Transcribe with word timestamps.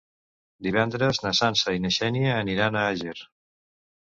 Divendres 0.67 1.19
na 1.25 1.33
Sança 1.41 1.75
i 1.79 1.83
na 1.85 1.91
Xènia 1.99 2.33
aniran 2.45 2.81
a 2.81 2.87
Àger. 2.95 3.17